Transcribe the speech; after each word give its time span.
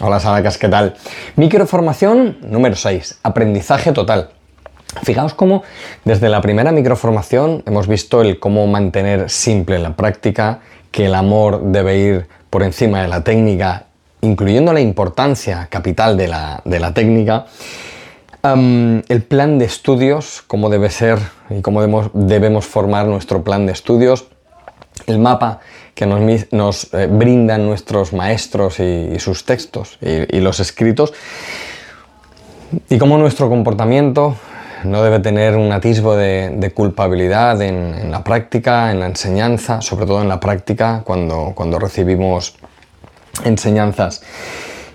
Hola 0.00 0.20
Sadacas, 0.20 0.56
¿qué 0.56 0.68
tal? 0.68 0.94
Microformación 1.36 2.38
número 2.42 2.74
6, 2.74 3.20
aprendizaje 3.22 3.92
total. 3.92 4.30
Fijaos 5.02 5.34
cómo 5.34 5.62
desde 6.04 6.30
la 6.30 6.40
primera 6.40 6.72
microformación 6.72 7.62
hemos 7.66 7.86
visto 7.86 8.22
el 8.22 8.40
cómo 8.40 8.66
mantener 8.66 9.28
simple 9.28 9.78
la 9.78 9.94
práctica, 9.94 10.60
que 10.90 11.06
el 11.06 11.14
amor 11.14 11.60
debe 11.64 11.98
ir 11.98 12.26
por 12.48 12.62
encima 12.62 13.02
de 13.02 13.08
la 13.08 13.22
técnica, 13.22 13.84
incluyendo 14.22 14.72
la 14.72 14.80
importancia 14.80 15.68
capital 15.70 16.16
de 16.16 16.28
la, 16.28 16.92
técnica, 16.94 17.46
el 18.42 19.22
plan 19.28 19.58
de 19.58 19.66
estudios, 19.66 20.42
cómo 20.46 20.70
debe 20.70 20.88
ser 20.88 21.18
y 21.50 21.60
cómo 21.60 22.10
debemos, 22.14 22.66
formar 22.66 23.06
nuestro 23.06 23.44
plan 23.44 23.66
de 23.66 23.72
estudios, 23.72 24.26
el 25.06 25.18
mapa 25.18 25.60
que 25.94 26.06
nos, 26.06 26.94
eh, 26.94 27.06
brindan 27.10 27.66
nuestros 27.66 28.12
maestros 28.12 28.80
y, 28.80 29.18
sus 29.18 29.44
textos 29.44 29.98
y, 30.00 30.40
los 30.40 30.60
escritos, 30.60 31.12
y 32.88 32.98
cómo 32.98 33.18
nuestro 33.18 33.48
comportamiento 33.48 34.36
no 34.84 35.02
debe 35.02 35.20
tener 35.20 35.56
un 35.56 35.70
atisbo 35.70 36.16
de, 36.16 36.72
culpabilidad 36.74 37.60
en, 37.62 38.10
la 38.10 38.24
práctica, 38.24 38.90
en 38.90 39.00
la 39.00 39.06
enseñanza, 39.06 39.80
sobre 39.80 40.06
todo 40.06 40.22
en 40.22 40.28
la 40.28 40.40
práctica, 40.40 41.02
cuando, 41.04 41.52
cuando 41.54 41.78
recibimos 41.78 42.56
enseñanzas. 43.44 44.22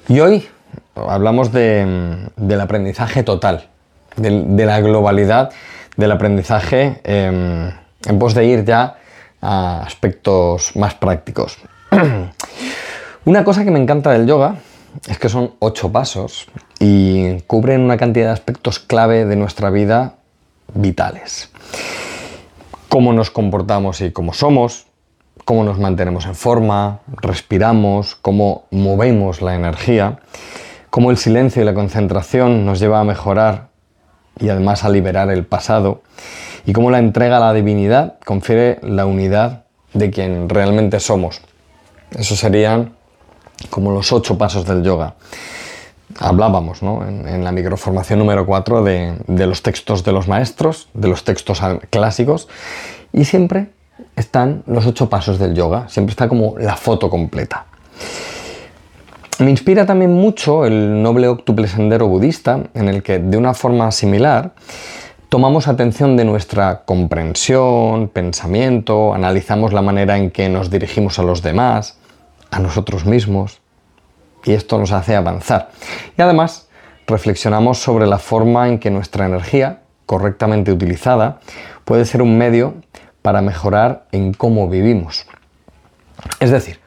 Y 0.07 0.19
hoy 0.19 0.47
hablamos 0.95 1.51
del 1.51 2.61
aprendizaje 2.61 3.23
total, 3.23 3.67
de, 4.15 4.65
la 4.65 4.81
globalidad 4.81 5.51
del 5.95 6.11
aprendizaje 6.11 6.99
em, 7.03 7.71
en 8.05 8.19
pos 8.19 8.33
de 8.33 8.45
ir 8.45 8.65
ya 8.65 8.97
a 9.41 9.81
aspectos 9.81 10.75
más 10.75 10.95
prácticos. 10.95 11.57
Una 13.25 13.43
cosa 13.43 13.63
que 13.63 13.71
me 13.71 13.79
encanta 13.79 14.11
del 14.11 14.25
yoga 14.25 14.55
es 15.07 15.19
que 15.19 15.29
son 15.29 15.53
ocho 15.59 15.91
pasos 15.91 16.47
y 16.79 17.41
cubren 17.41 17.81
una 17.81 17.97
cantidad 17.97 18.27
de 18.27 18.31
aspectos 18.31 18.79
clave 18.79 19.25
de 19.25 19.35
nuestra 19.35 19.69
vida 19.69 20.15
vitales. 20.73 21.51
Cómo 22.89 23.13
nos 23.13 23.29
comportamos 23.29 24.01
y 24.01 24.11
cómo 24.11 24.33
somos, 24.33 24.87
cómo 25.45 25.63
nos 25.63 25.79
mantenemos 25.79 26.25
en 26.25 26.35
forma, 26.35 26.99
respiramos, 27.21 28.15
cómo 28.15 28.65
movemos 28.71 29.41
la 29.41 29.55
energía, 29.55 30.19
cómo 30.89 31.11
el 31.11 31.17
silencio 31.17 31.61
y 31.61 31.65
la 31.65 31.73
concentración 31.73 32.65
nos 32.65 32.79
lleva 32.79 32.99
a 32.99 33.03
mejorar 33.03 33.67
y 34.39 34.49
además 34.49 34.83
a 34.83 34.89
liberar 34.89 35.29
el 35.31 35.45
pasado, 35.45 36.01
y 36.67 36.73
cómo 36.73 36.91
la 36.91 36.99
entrega 36.99 37.37
a 37.37 37.39
la 37.39 37.53
divinidad 37.53 38.15
confiere 38.25 38.77
la 38.83 39.05
unidad 39.05 39.63
de 39.93 40.11
quien 40.11 40.49
realmente 40.49 40.99
somos. 40.99 41.41
Eso 42.11 42.35
serían 42.35 42.91
como 43.69 43.91
los 43.91 44.11
ocho 44.11 44.37
pasos 44.37 44.65
del 44.65 44.83
yoga. 44.83 45.15
Hablábamos 46.19 46.81
en, 46.81 47.43
la 47.43 47.53
microformación 47.53 48.19
número 48.19 48.45
4 48.45 48.83
de, 48.83 49.15
de 49.27 49.47
los 49.47 49.63
textos 49.63 50.03
de 50.03 50.11
los 50.11 50.27
maestros, 50.27 50.89
de 50.93 51.07
los 51.07 51.23
textos 51.23 51.61
clásicos, 51.89 52.49
y 53.13 53.23
siempre 53.23 53.69
están 54.17 54.63
los 54.67 54.85
ocho 54.85 55.09
pasos 55.09 55.39
del 55.39 55.55
yoga, 55.55 55.87
siempre 55.87 56.11
está 56.11 56.27
como 56.27 56.55
la 56.59 56.75
foto 56.75 57.09
completa. 57.09 57.65
Me 59.39 59.51
inspira 59.51 59.85
también 59.85 60.11
mucho 60.11 60.65
el 60.65 61.01
noble 61.01 61.29
octuple 61.29 61.67
sendero 61.69 62.07
budista, 62.07 62.59
en 62.73 62.89
el 62.89 63.03
que 63.03 63.19
de 63.19 63.37
una 63.37 63.53
forma 63.53 63.89
similar 63.91 64.51
tomamos 65.29 65.67
atención 65.67 66.15
de 66.15 66.25
nuestra 66.25 66.83
comprensión, 66.85 68.07
pensamiento, 68.07 69.13
analizamos 69.13 69.73
la 69.73 69.81
manera 69.81 70.17
en 70.17 70.31
que 70.31 70.47
nos 70.47 70.69
dirigimos 70.69 71.19
a 71.19 71.23
los 71.23 71.41
demás, 71.41 71.97
a 72.49 72.59
nosotros 72.59 73.05
mismos, 73.05 73.59
y 74.45 74.53
esto 74.53 74.77
nos 74.77 74.91
hace 74.91 75.15
avanzar. 75.15 75.71
Y 76.17 76.21
además 76.21 76.69
reflexionamos 77.07 77.79
sobre 77.79 78.07
la 78.07 78.19
forma 78.19 78.69
en 78.69 78.79
que 78.79 78.89
nuestra 78.89 79.25
energía, 79.25 79.81
correctamente 80.05 80.71
utilizada, 80.71 81.39
puede 81.83 82.05
ser 82.05 82.21
un 82.21 82.37
medio 82.37 82.75
para 83.21 83.41
mejorar 83.41 84.05
en 84.13 84.33
cómo 84.33 84.69
vivimos. 84.69 85.25
Es 86.39 86.51
decir, 86.51 86.79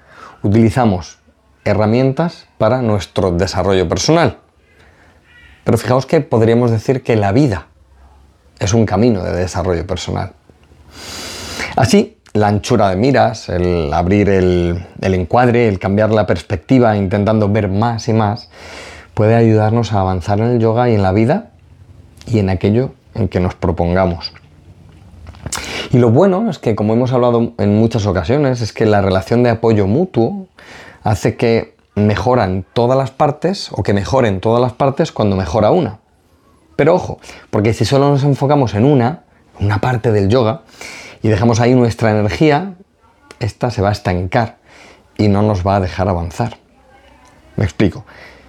utilizamos 0.43 1.19
herramientas 1.65 2.47
para 2.57 2.81
nuestro 2.81 3.33
desarrollo 3.33 3.87
personal. 3.87 4.39
Pero 5.65 5.77
fijaos 5.77 6.07
que 6.07 6.23
podríamos 6.23 6.71
decir 6.71 7.03
que 7.03 7.17
la 7.17 7.33
vida 7.33 7.67
es 8.61 8.75
un 8.75 8.87
camino 8.87 9.25
de 9.25 9.33
desarrollo 9.33 9.87
personal. 9.87 10.33
Así, 11.77 12.19
la 12.35 12.49
anchura 12.49 12.91
de 12.91 12.97
miras, 12.97 13.49
el 13.49 13.93
abrir 13.93 14.29
el, 14.29 14.85
encuadre, 15.01 15.67
el 15.67 15.79
cambiar 15.79 16.11
la 16.11 16.27
perspectiva 16.27 16.97
intentando 16.97 17.49
ver 17.49 17.69
más 17.69 18.07
y 18.09 18.13
más, 18.13 18.51
puede 19.15 19.35
ayudarnos 19.35 19.93
a 19.93 20.01
avanzar 20.01 20.39
en 20.41 20.47
el 20.47 20.59
yoga 20.61 20.89
y 20.91 20.95
en 20.95 21.03
la 21.03 21.13
vida 21.13 21.51
y 22.27 22.39
en 22.39 22.51
aquello 22.51 22.93
en 23.15 23.29
que 23.29 23.41
nos 23.41 23.55
propongamos. 23.55 24.33
Y 25.91 25.99
lo 25.99 26.11
bueno 26.11 26.49
es 26.51 26.59
que, 26.59 26.77
como 26.77 26.93
hemos 26.93 27.13
hablado 27.13 27.55
en 27.59 27.79
muchas 27.79 28.07
ocasiones, 28.07 28.61
es 28.61 28.73
que 28.73 28.87
la 28.87 29.01
relación 29.01 29.43
de 29.43 29.51
apoyo 29.51 29.87
mutuo 29.87 30.47
hace 31.03 31.37
que 31.37 31.75
mejoran 31.97 32.65
todas 32.75 32.97
las 32.97 33.11
partes 33.11 33.71
o 33.73 33.83
que 33.83 33.93
mejoren 33.93 34.41
todas 34.41 34.61
las 34.61 34.73
partes 34.73 35.11
cuando 35.13 35.35
mejora 35.35 35.71
una. 35.71 36.00
Pero 36.81 36.95
ojo, 36.95 37.21
porque 37.51 37.75
si 37.75 37.85
solo 37.85 38.09
nos 38.09 38.25
enfocamos 38.25 38.73
en 38.73 38.87
una, 38.87 39.25
una 39.59 39.83
parte 39.83 40.13
del 40.13 40.31
yoga, 40.31 40.63
y 41.21 41.29
dejamos 41.29 41.61
ahí 41.61 41.75
nuestra 41.75 42.11
energía, 42.11 42.73
esta 43.39 43.71
se 43.71 43.83
va 43.83 43.91
a 43.91 43.93
estancar 43.93 44.57
y 45.19 45.29
no 45.29 45.43
nos 45.43 45.63
va 45.63 45.77
a 45.77 45.81
dejar 45.81 46.09
avanzar. 46.09 46.57
Me 47.57 47.65
explico. 47.65 48.07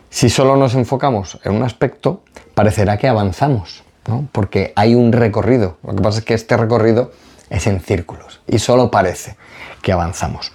Si 0.09 0.29
solo 0.29 0.55
nos 0.55 0.75
enfocamos 0.75 1.41
en 1.43 1.51
un 1.51 1.63
aspecto, 1.63 2.23
parecerá 2.53 2.95
que 2.95 3.09
avanzamos, 3.09 3.83
¿no? 4.07 4.29
porque 4.31 4.71
hay 4.77 4.95
un 4.95 5.11
recorrido. 5.11 5.75
Lo 5.83 5.93
que 5.93 6.01
pasa 6.01 6.19
es 6.19 6.23
que 6.23 6.33
este 6.33 6.55
recorrido 6.55 7.11
es 7.49 7.67
en 7.67 7.81
círculos 7.81 8.39
y 8.47 8.59
solo 8.59 8.91
parece 8.91 9.35
que 9.81 9.91
avanzamos. 9.91 10.53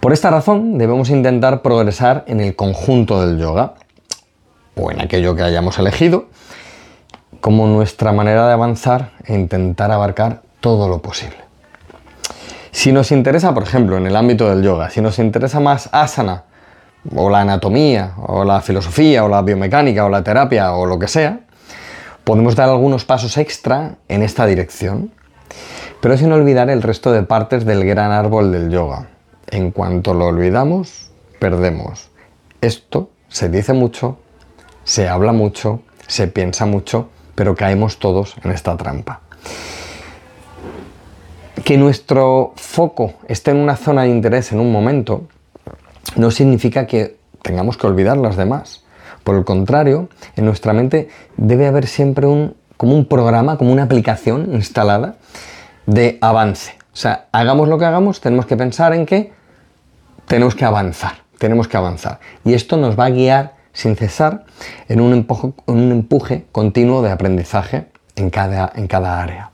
Por 0.00 0.12
esta 0.12 0.28
razón 0.28 0.76
debemos 0.76 1.08
intentar 1.08 1.62
progresar 1.62 2.24
en 2.26 2.40
el 2.40 2.54
conjunto 2.54 3.26
del 3.26 3.38
yoga 3.38 3.76
o 4.76 4.90
en 4.90 5.00
aquello 5.00 5.34
que 5.34 5.42
hayamos 5.42 5.78
elegido 5.78 6.26
como 7.40 7.66
nuestra 7.66 8.12
manera 8.12 8.46
de 8.46 8.52
avanzar 8.52 9.12
e 9.24 9.34
intentar 9.34 9.90
abarcar 9.90 10.42
todo 10.60 10.88
lo 10.88 11.00
posible. 11.00 11.36
Si 12.72 12.92
nos 12.92 13.10
interesa, 13.10 13.54
por 13.54 13.62
ejemplo, 13.62 13.96
en 13.96 14.06
el 14.06 14.16
ámbito 14.16 14.48
del 14.48 14.62
yoga, 14.62 14.90
si 14.90 15.00
nos 15.00 15.18
interesa 15.18 15.60
más 15.60 15.88
asana, 15.92 16.44
o 17.14 17.30
la 17.30 17.40
anatomía, 17.40 18.14
o 18.18 18.44
la 18.44 18.60
filosofía, 18.60 19.24
o 19.24 19.28
la 19.28 19.42
biomecánica, 19.42 20.04
o 20.04 20.08
la 20.08 20.22
terapia, 20.22 20.72
o 20.72 20.86
lo 20.86 20.98
que 20.98 21.08
sea, 21.08 21.40
podemos 22.24 22.56
dar 22.56 22.68
algunos 22.68 23.04
pasos 23.04 23.38
extra 23.38 23.94
en 24.08 24.22
esta 24.22 24.44
dirección, 24.44 25.12
pero 26.00 26.18
sin 26.18 26.32
olvidar 26.32 26.68
el 26.68 26.82
resto 26.82 27.12
de 27.12 27.22
partes 27.22 27.64
del 27.64 27.84
gran 27.86 28.10
árbol 28.10 28.52
del 28.52 28.70
yoga. 28.70 29.08
En 29.48 29.70
cuanto 29.70 30.12
lo 30.12 30.26
olvidamos, 30.26 31.10
perdemos. 31.38 32.10
Esto 32.60 33.10
se 33.28 33.48
dice 33.48 33.72
mucho, 33.72 34.18
se 34.86 35.08
habla 35.08 35.32
mucho, 35.32 35.82
se 36.06 36.28
piensa 36.28 36.64
mucho, 36.64 37.10
pero 37.34 37.56
caemos 37.56 37.98
todos 37.98 38.36
en 38.44 38.52
esta 38.52 38.76
trampa. 38.76 39.20
Que 41.64 41.76
nuestro 41.76 42.52
foco 42.54 43.14
esté 43.26 43.50
en 43.50 43.56
una 43.56 43.74
zona 43.74 44.02
de 44.02 44.10
interés 44.10 44.52
en 44.52 44.60
un 44.60 44.70
momento 44.70 45.24
no 46.14 46.30
significa 46.30 46.86
que 46.86 47.16
tengamos 47.42 47.76
que 47.76 47.88
olvidar 47.88 48.16
las 48.16 48.36
demás. 48.36 48.84
Por 49.24 49.34
el 49.34 49.44
contrario, 49.44 50.08
en 50.36 50.44
nuestra 50.44 50.72
mente 50.72 51.08
debe 51.36 51.66
haber 51.66 51.88
siempre 51.88 52.26
un, 52.26 52.54
como 52.76 52.94
un 52.94 53.06
programa, 53.06 53.58
como 53.58 53.72
una 53.72 53.82
aplicación 53.82 54.54
instalada 54.54 55.16
de 55.86 56.16
avance. 56.20 56.74
O 56.92 56.96
sea, 56.96 57.26
hagamos 57.32 57.68
lo 57.68 57.76
que 57.76 57.86
hagamos, 57.86 58.20
tenemos 58.20 58.46
que 58.46 58.56
pensar 58.56 58.94
en 58.94 59.04
que 59.04 59.32
tenemos 60.28 60.54
que 60.54 60.64
avanzar, 60.64 61.24
tenemos 61.38 61.66
que 61.66 61.76
avanzar. 61.76 62.20
Y 62.44 62.54
esto 62.54 62.76
nos 62.76 62.96
va 62.96 63.06
a 63.06 63.10
guiar 63.10 63.55
sin 63.76 63.94
cesar 63.94 64.46
en 64.88 65.02
un 65.02 65.12
empuje, 65.12 66.46
continuo 66.50 67.02
de 67.02 67.10
aprendizaje 67.10 67.88
en 68.16 68.30
cada, 68.30 68.72
en 68.74 68.86
cada 68.86 69.20
área. 69.20 69.50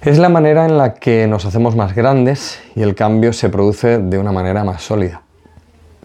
Es 0.00 0.16
la 0.16 0.30
manera 0.30 0.64
en 0.64 0.78
la 0.78 0.94
que 0.94 1.26
nos 1.26 1.44
hacemos 1.44 1.76
más 1.76 1.94
grandes 1.94 2.58
y 2.74 2.80
el 2.80 2.94
cambio 2.94 3.34
se 3.34 3.50
produce 3.50 3.98
de 3.98 4.18
una 4.18 4.32
manera 4.32 4.64
más 4.64 4.82
sólida. 4.82 5.20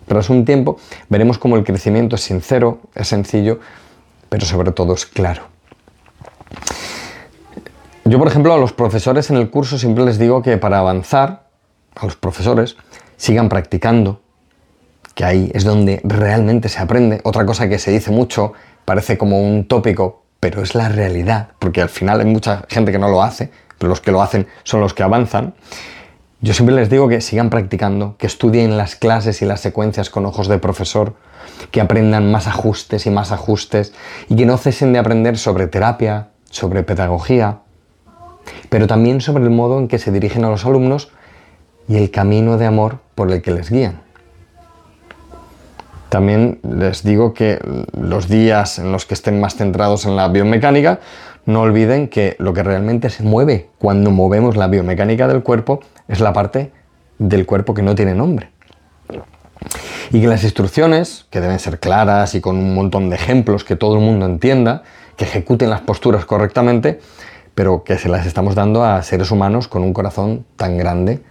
Tras 0.05 0.29
un 0.29 0.43
tiempo 0.43 0.77
veremos 1.07 1.37
cómo 1.37 1.55
el 1.55 1.63
crecimiento 1.63 2.17
es 2.17 2.21
sincero, 2.21 2.79
es 2.93 3.07
sencillo, 3.07 3.61
pero 4.27 4.45
sobre 4.45 4.73
todo 4.73 4.93
es 4.95 5.05
claro. 5.05 5.43
Yo, 8.03 8.19
por 8.19 8.27
ejemplo, 8.27 8.53
a 8.53 8.57
los 8.57 8.73
profesores 8.73 9.29
en 9.29 9.37
el 9.37 9.49
curso 9.49 9.79
siempre 9.79 10.03
les 10.03 10.19
digo 10.19 10.41
que 10.41 10.57
para 10.57 10.79
avanzar, 10.79 11.47
a 11.95 12.05
los 12.05 12.17
profesores, 12.17 12.75
sigan 13.15 13.47
practicando, 13.47 14.19
que 15.15 15.25
ahí 15.25 15.51
es 15.53 15.63
donde 15.63 16.01
realmente 16.03 16.69
se 16.69 16.79
aprende. 16.79 17.21
Otra 17.23 17.45
cosa 17.45 17.67
que 17.67 17.79
se 17.79 17.91
dice 17.91 18.11
mucho, 18.11 18.53
parece 18.83 19.17
como 19.17 19.41
un 19.41 19.67
tópico, 19.67 20.23
pero 20.39 20.61
es 20.61 20.75
la 20.75 20.89
realidad, 20.89 21.49
porque 21.57 21.81
al 21.81 21.89
final 21.89 22.19
hay 22.19 22.27
mucha 22.27 22.65
gente 22.69 22.91
que 22.91 22.99
no 22.99 23.07
lo 23.09 23.23
hace, 23.23 23.49
pero 23.79 23.89
los 23.89 24.01
que 24.01 24.11
lo 24.11 24.21
hacen 24.21 24.45
son 24.63 24.81
los 24.81 24.93
que 24.93 25.03
avanzan. 25.03 25.55
Yo 26.41 26.53
siempre 26.53 26.75
les 26.75 26.89
digo 26.89 27.07
que 27.07 27.21
sigan 27.21 27.49
practicando, 27.49 28.17
que 28.17 28.27
estudien 28.27 28.77
las 28.77 28.95
clases 28.95 29.41
y 29.41 29.45
las 29.45 29.61
secuencias 29.61 30.09
con 30.09 30.25
ojos 30.25 30.47
de 30.49 30.59
profesor, 30.59 31.15
que 31.71 31.81
aprendan 31.81 32.29
más 32.29 32.45
ajustes 32.47 33.05
y 33.05 33.09
más 33.09 33.31
ajustes 33.31 33.93
y 34.27 34.35
que 34.35 34.45
no 34.45 34.57
cesen 34.57 34.93
de 34.93 34.99
aprender 34.99 35.37
sobre 35.37 35.67
terapia, 35.67 36.27
sobre 36.49 36.83
pedagogía, 36.83 37.59
pero 38.69 38.85
también 38.85 39.21
sobre 39.21 39.45
el 39.45 39.49
modo 39.49 39.79
en 39.79 39.87
que 39.87 39.97
se 39.97 40.11
dirigen 40.11 40.43
a 40.43 40.49
los 40.49 40.65
alumnos 40.65 41.09
y 41.87 41.95
el 41.95 42.11
camino 42.11 42.57
de 42.57 42.65
amor 42.65 42.99
por 43.15 43.31
el 43.31 43.41
que 43.41 43.51
les 43.51 43.71
guían. 43.71 44.04
También 46.15 46.59
les 46.63 47.03
digo 47.03 47.33
que 47.33 47.59
los 47.91 48.29
días 48.29 48.79
en 48.79 48.93
los 48.93 49.05
que 49.05 49.13
estén 49.13 49.41
más 49.41 49.55
centrados 49.57 50.05
en 50.05 50.15
la 50.15 50.29
biomecánica, 50.29 51.01
no 51.45 51.59
olviden 51.59 52.07
que 52.07 52.37
lo 52.39 52.53
que 52.53 52.63
realmente 52.63 53.09
se 53.09 53.21
mueve 53.21 53.67
cuando 53.79 54.11
movemos 54.11 54.55
la 54.55 54.67
biomecánica 54.67 55.27
del 55.27 55.43
cuerpo 55.43 55.81
es 56.07 56.21
la 56.21 56.31
parte 56.31 56.71
del 57.19 57.45
cuerpo 57.45 57.73
que 57.73 57.81
no 57.81 57.95
tiene 57.95 58.15
nombre. 58.15 58.49
Y 60.09 60.21
que 60.21 60.27
las 60.27 60.45
instrucciones, 60.45 61.25
que 61.31 61.41
deben 61.41 61.59
ser 61.59 61.81
claras 61.81 62.33
y 62.33 62.39
con 62.39 62.55
un 62.55 62.73
montón 62.73 63.09
de 63.09 63.17
ejemplos 63.17 63.65
que 63.65 63.75
todo 63.75 63.95
el 63.95 64.01
mundo 64.01 64.25
entienda, 64.25 64.83
que 65.17 65.25
ejecuten 65.25 65.69
las 65.69 65.81
posturas 65.81 66.23
correctamente, 66.23 67.01
pero 67.55 67.83
que 67.83 67.97
se 67.97 68.07
las 68.07 68.25
estamos 68.25 68.55
dando 68.55 68.85
a 68.85 69.03
seres 69.03 69.31
humanos 69.31 69.67
con 69.67 69.83
un 69.83 69.91
corazón 69.91 70.45
tan 70.55 70.77
grande 70.77 71.21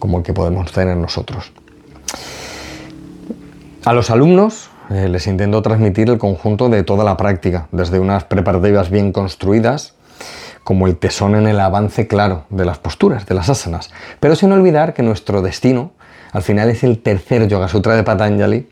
como 0.00 0.18
el 0.18 0.24
que 0.24 0.32
podemos 0.32 0.72
tener 0.72 0.96
nosotros. 0.96 1.52
A 3.86 3.92
los 3.92 4.10
alumnos 4.10 4.68
eh, 4.90 5.08
les 5.08 5.28
intento 5.28 5.62
transmitir 5.62 6.10
el 6.10 6.18
conjunto 6.18 6.68
de 6.68 6.82
toda 6.82 7.04
la 7.04 7.16
práctica, 7.16 7.68
desde 7.70 8.00
unas 8.00 8.24
preparativas 8.24 8.90
bien 8.90 9.12
construidas, 9.12 9.94
como 10.64 10.88
el 10.88 10.96
tesón 10.96 11.36
en 11.36 11.46
el 11.46 11.60
avance 11.60 12.08
claro 12.08 12.46
de 12.50 12.64
las 12.64 12.78
posturas, 12.78 13.26
de 13.26 13.36
las 13.36 13.48
asanas, 13.48 13.92
pero 14.18 14.34
sin 14.34 14.50
olvidar 14.50 14.92
que 14.92 15.04
nuestro 15.04 15.40
destino 15.40 15.92
al 16.32 16.42
final 16.42 16.68
es 16.68 16.82
el 16.82 17.00
tercer 17.00 17.46
Yoga 17.46 17.68
Sutra 17.68 17.94
de 17.94 18.02
Patanjali 18.02 18.68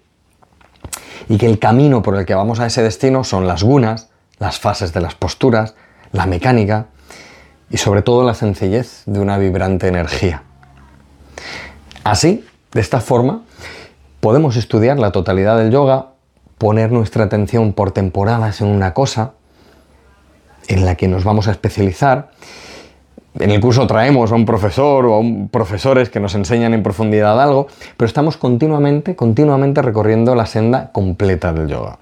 y 1.29 1.39
que 1.39 1.47
el 1.47 1.61
camino 1.61 2.03
por 2.03 2.17
el 2.17 2.27
que 2.27 2.35
vamos 2.35 2.59
a 2.59 2.67
ese 2.67 2.83
destino 2.83 3.23
son 3.23 3.47
las 3.47 3.63
gunas, 3.63 4.09
las 4.41 4.59
fases 4.59 4.93
de 4.93 5.01
las 5.01 5.15
posturas, 5.15 5.77
la 6.11 6.27
mecánica 6.27 6.87
y 7.71 7.77
sobre 7.77 8.03
todo 8.03 8.25
la 8.25 8.35
sencillez 8.35 9.05
de 9.07 9.21
una 9.21 9.39
vibrante 9.39 9.87
energía. 9.87 10.43
Así, 12.03 12.45
de 12.73 12.81
esta 12.81 13.01
forma, 13.01 13.45
podemos 14.25 14.57
estudiar 14.57 14.99
la 14.99 15.13
totalidad 15.13 15.59
del 15.59 15.71
yoga, 15.71 16.13
poner 16.57 16.91
nuestra 16.91 17.25
atención 17.25 17.75
por 17.75 17.93
temporadas 17.93 18.63
en 18.63 18.69
una 18.69 18.95
cosa 18.95 19.33
en 20.67 20.87
la 20.87 20.95
que 20.95 21.09
nos 21.09 21.25
vamos 21.25 21.47
a 21.47 21.51
especializar. 21.51 22.31
En 23.39 23.51
el 23.51 23.61
curso 23.61 23.87
traemos 23.87 24.33
a 24.33 24.35
un 24.35 24.47
profesor 24.47 25.05
o 25.05 25.13
a 25.13 25.19
un 25.19 25.51
profesores 25.51 26.09
que 26.09 26.21
nos 26.21 26.35
enseñan 26.35 26.73
en 26.73 26.83
profundidad 26.83 27.39
algo, 27.39 27.67
pero 27.99 28.07
estamos 28.07 28.39
continuamente, 28.39 29.15
continuamente 29.15 29.83
recorriendo 29.83 30.35
la 30.35 30.47
senda 30.47 30.91
completa 30.91 31.53
del 31.53 31.69
yoga. 31.69 31.99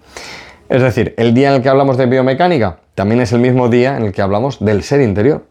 Es 0.69 0.81
decir, 0.81 1.17
el 1.19 1.35
día 1.35 1.49
en 1.49 1.57
el 1.57 1.63
que 1.63 1.71
hablamos 1.71 1.97
de 1.97 2.07
biomecánica 2.07 2.77
también 2.95 3.21
es 3.21 3.33
el 3.33 3.41
mismo 3.41 3.69
día 3.69 3.97
en 3.97 4.05
el 4.05 4.13
que 4.13 4.23
hablamos 4.23 4.65
del 4.65 4.85
ser 4.85 5.01
interior. 5.01 5.45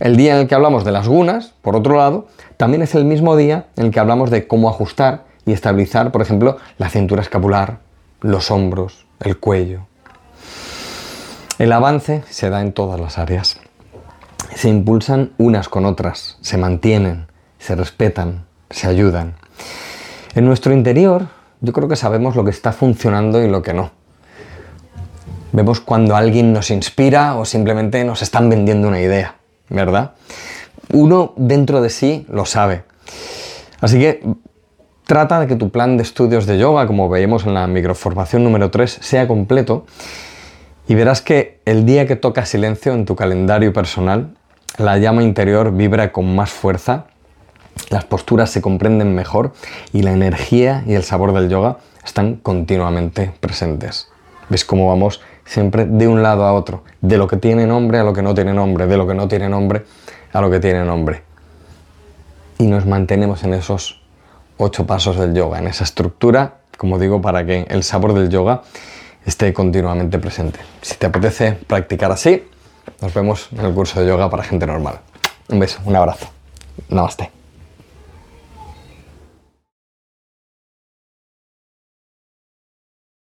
El 0.00 0.16
día 0.16 0.36
en 0.36 0.40
el 0.40 0.48
que 0.48 0.54
hablamos 0.54 0.86
de 0.86 0.92
las 0.92 1.06
gunas, 1.06 1.52
por 1.60 1.76
otro 1.76 1.98
lado, 1.98 2.28
también 2.56 2.80
es 2.80 2.94
el 2.94 3.04
mismo 3.04 3.36
día 3.36 3.66
en 3.76 3.84
el 3.84 3.90
que 3.90 4.00
hablamos 4.00 4.30
de 4.30 4.46
cómo 4.46 4.70
ajustar 4.70 5.27
y 5.48 5.52
estabilizar, 5.52 6.12
por 6.12 6.22
ejemplo, 6.22 6.58
la 6.78 6.88
cintura 6.88 7.22
escapular, 7.22 7.80
los 8.20 8.50
hombros, 8.50 9.06
el 9.20 9.38
cuello. 9.38 9.86
El 11.58 11.72
avance 11.72 12.22
se 12.30 12.50
da 12.50 12.60
en 12.60 12.72
todas 12.72 13.00
las 13.00 13.18
áreas. 13.18 13.58
Se 14.54 14.68
impulsan 14.68 15.32
unas 15.38 15.68
con 15.68 15.84
otras, 15.84 16.38
se 16.40 16.56
mantienen, 16.56 17.26
se 17.58 17.74
respetan, 17.74 18.46
se 18.70 18.86
ayudan. 18.86 19.34
En 20.34 20.44
nuestro 20.44 20.72
interior 20.72 21.26
yo 21.60 21.72
creo 21.72 21.88
que 21.88 21.96
sabemos 21.96 22.36
lo 22.36 22.44
que 22.44 22.50
está 22.50 22.72
funcionando 22.72 23.42
y 23.42 23.48
lo 23.48 23.62
que 23.62 23.74
no. 23.74 23.90
Vemos 25.50 25.80
cuando 25.80 26.14
alguien 26.14 26.52
nos 26.52 26.70
inspira 26.70 27.34
o 27.34 27.44
simplemente 27.44 28.04
nos 28.04 28.22
están 28.22 28.48
vendiendo 28.48 28.86
una 28.86 29.00
idea. 29.00 29.38
¿verdad? 29.68 30.12
Uno 30.92 31.34
dentro 31.36 31.80
de 31.80 31.90
sí 31.90 32.26
lo 32.30 32.44
sabe. 32.44 32.84
Así 33.80 33.98
que 33.98 34.22
trata 35.08 35.40
de 35.40 35.46
que 35.46 35.56
tu 35.56 35.70
plan 35.70 35.96
de 35.96 36.02
estudios 36.02 36.44
de 36.44 36.58
yoga, 36.58 36.86
como 36.86 37.08
veíamos 37.08 37.46
en 37.46 37.54
la 37.54 37.66
microformación 37.66 38.44
número 38.44 38.70
3, 38.70 38.98
sea 39.00 39.26
completo 39.26 39.86
y 40.86 40.94
verás 40.94 41.22
que 41.22 41.60
el 41.64 41.86
día 41.86 42.06
que 42.06 42.14
toca 42.14 42.44
silencio 42.44 42.92
en 42.92 43.06
tu 43.06 43.16
calendario 43.16 43.72
personal, 43.72 44.34
la 44.76 44.98
llama 44.98 45.22
interior 45.22 45.72
vibra 45.72 46.12
con 46.12 46.36
más 46.36 46.50
fuerza, 46.50 47.06
las 47.88 48.04
posturas 48.04 48.50
se 48.50 48.60
comprenden 48.60 49.14
mejor 49.14 49.54
y 49.94 50.02
la 50.02 50.12
energía 50.12 50.84
y 50.86 50.92
el 50.92 51.04
sabor 51.04 51.32
del 51.32 51.48
yoga 51.48 51.78
están 52.04 52.36
continuamente 52.36 53.32
presentes. 53.40 54.10
¿Ves 54.50 54.66
cómo 54.66 54.88
vamos 54.88 55.22
siempre 55.46 55.86
de 55.86 56.06
un 56.06 56.22
lado 56.22 56.44
a 56.44 56.52
otro, 56.52 56.84
de 57.00 57.16
lo 57.16 57.28
que 57.28 57.38
tiene 57.38 57.66
nombre 57.66 57.98
a 57.98 58.04
lo 58.04 58.12
que 58.12 58.20
no 58.20 58.34
tiene 58.34 58.52
nombre, 58.52 58.86
de 58.86 58.98
lo 58.98 59.06
que 59.06 59.14
no 59.14 59.26
tiene 59.26 59.48
nombre 59.48 59.84
a 60.34 60.42
lo 60.42 60.50
que 60.50 60.60
tiene 60.60 60.84
nombre. 60.84 61.22
Y 62.58 62.66
nos 62.66 62.84
mantenemos 62.84 63.42
en 63.44 63.54
esos 63.54 64.02
ocho 64.58 64.86
pasos 64.86 65.16
del 65.16 65.34
yoga, 65.34 65.58
en 65.58 65.68
esa 65.68 65.84
estructura, 65.84 66.58
como 66.76 66.98
digo, 66.98 67.22
para 67.22 67.46
que 67.46 67.66
el 67.70 67.82
sabor 67.82 68.14
del 68.14 68.28
yoga 68.28 68.62
esté 69.24 69.52
continuamente 69.52 70.18
presente. 70.18 70.60
Si 70.82 70.96
te 70.96 71.06
apetece 71.06 71.52
practicar 71.52 72.12
así, 72.12 72.44
nos 73.00 73.14
vemos 73.14 73.48
en 73.52 73.64
el 73.64 73.74
curso 73.74 74.00
de 74.00 74.06
yoga 74.06 74.28
para 74.28 74.42
gente 74.42 74.66
normal. 74.66 75.00
Un 75.48 75.58
beso, 75.58 75.80
un 75.84 75.96
abrazo. 75.96 76.28
Namaste. 76.88 77.37